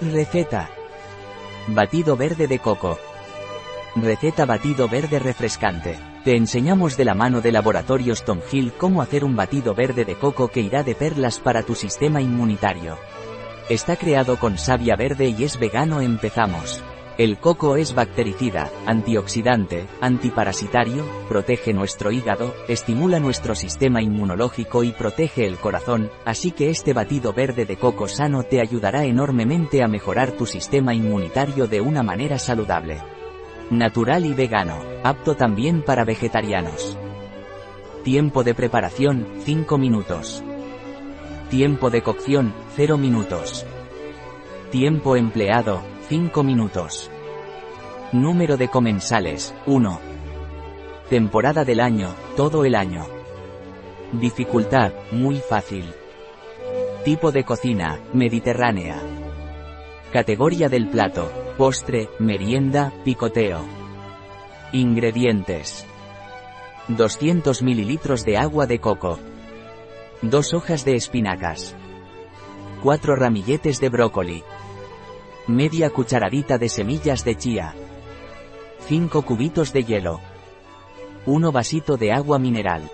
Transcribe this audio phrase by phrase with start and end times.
[0.00, 0.68] Receta.
[1.68, 2.98] Batido verde de coco.
[3.94, 5.98] Receta batido verde refrescante.
[6.22, 10.14] Te enseñamos de la mano de Laboratorios Tom Hill cómo hacer un batido verde de
[10.16, 12.98] coco que irá de perlas para tu sistema inmunitario.
[13.70, 16.02] Está creado con savia verde y es vegano.
[16.02, 16.82] Empezamos.
[17.18, 25.46] El coco es bactericida, antioxidante, antiparasitario, protege nuestro hígado, estimula nuestro sistema inmunológico y protege
[25.46, 30.32] el corazón, así que este batido verde de coco sano te ayudará enormemente a mejorar
[30.32, 32.98] tu sistema inmunitario de una manera saludable.
[33.70, 36.98] Natural y vegano, apto también para vegetarianos.
[38.04, 40.44] Tiempo de preparación, 5 minutos.
[41.48, 43.64] Tiempo de cocción, 0 minutos.
[44.70, 47.10] Tiempo empleado, 5 minutos.
[48.12, 50.00] Número de comensales, 1.
[51.10, 53.08] Temporada del año, todo el año.
[54.12, 55.92] Dificultad, muy fácil.
[57.04, 59.02] Tipo de cocina, mediterránea.
[60.12, 63.62] Categoría del plato, postre, merienda, picoteo.
[64.70, 65.86] Ingredientes.
[66.86, 69.18] 200 ml de agua de coco.
[70.22, 71.74] 2 hojas de espinacas.
[72.84, 74.44] 4 ramilletes de brócoli.
[75.48, 77.72] Media cucharadita de semillas de chía.
[78.88, 80.20] 5 cubitos de hielo.
[81.24, 82.90] 1 vasito de agua mineral.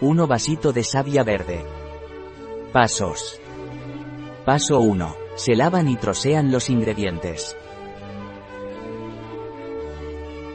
[0.00, 1.62] 1 vasito de savia verde.
[2.72, 3.38] Pasos.
[4.46, 5.14] Paso 1.
[5.34, 7.54] Se lavan y trocean los ingredientes.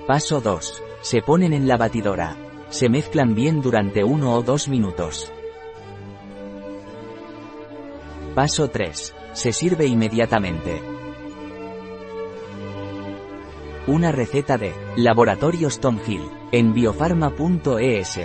[0.08, 0.84] Paso 2.
[1.02, 2.36] Se ponen en la batidora.
[2.70, 5.32] Se mezclan bien durante 1 o 2 minutos.
[8.34, 9.14] Paso 3.
[9.38, 10.82] Se sirve inmediatamente.
[13.86, 18.20] Una receta de Laboratorios Tom Hill en biofarma.es.